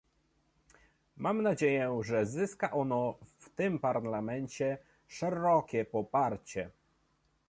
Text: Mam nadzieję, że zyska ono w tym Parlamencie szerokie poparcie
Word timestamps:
Mam 1.17 1.41
nadzieję, 1.43 1.99
że 2.03 2.25
zyska 2.25 2.71
ono 2.71 3.15
w 3.39 3.49
tym 3.49 3.79
Parlamencie 3.79 4.77
szerokie 5.07 5.85
poparcie 5.85 6.69